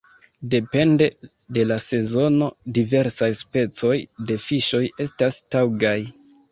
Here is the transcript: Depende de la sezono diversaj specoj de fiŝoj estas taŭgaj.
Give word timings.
Depende 0.53 1.07
de 1.57 1.65
la 1.73 1.77
sezono 1.85 2.49
diversaj 2.79 3.31
specoj 3.43 3.95
de 4.31 4.43
fiŝoj 4.49 4.85
estas 5.09 5.41
taŭgaj. 5.55 5.99